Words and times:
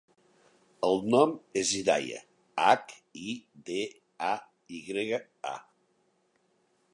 El 0.87 0.95
nom 1.15 1.35
és 1.61 1.73
Hidaya: 1.79 2.17
hac, 2.63 2.95
i, 3.33 3.37
de, 3.69 3.83
a, 4.29 4.31
i 4.79 4.81
grega, 4.89 5.21
a. 5.53 5.53